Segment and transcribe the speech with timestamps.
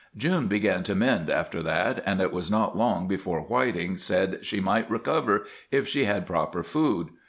[0.17, 4.59] June began to mend after that, and it was not long before Whiting said she
[4.59, 7.09] might recover if she had proper food.